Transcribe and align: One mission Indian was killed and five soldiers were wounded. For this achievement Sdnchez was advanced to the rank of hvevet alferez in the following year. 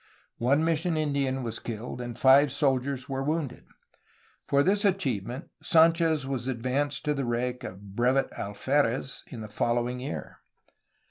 One 0.39 0.63
mission 0.65 0.97
Indian 0.97 1.43
was 1.43 1.59
killed 1.59 2.01
and 2.01 2.17
five 2.17 2.51
soldiers 2.51 3.07
were 3.07 3.21
wounded. 3.21 3.65
For 4.47 4.63
this 4.63 4.83
achievement 4.83 5.49
Sdnchez 5.63 6.25
was 6.25 6.47
advanced 6.47 7.05
to 7.05 7.13
the 7.13 7.23
rank 7.23 7.63
of 7.63 7.77
hvevet 7.95 8.31
alferez 8.35 9.21
in 9.27 9.41
the 9.41 9.47
following 9.47 9.99
year. 9.99 10.39